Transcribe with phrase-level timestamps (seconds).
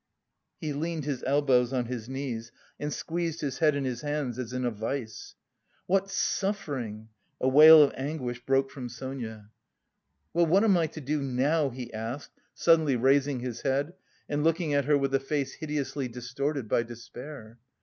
[0.59, 4.51] He leaned his elbows on his knees and squeezed his head in his hands as
[4.51, 5.35] in a vise.
[5.85, 9.51] "What suffering!" A wail of anguish broke from Sonia.
[10.33, 13.93] "Well, what am I to do now?" he asked, suddenly raising his head
[14.27, 17.59] and looking at her with a face hideously distorted by despair.